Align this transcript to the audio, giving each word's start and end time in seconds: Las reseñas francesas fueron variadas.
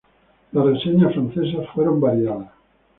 Las 0.53 0.65
reseñas 0.65 1.13
francesas 1.13 1.63
fueron 1.75 2.01
variadas. 2.01 2.49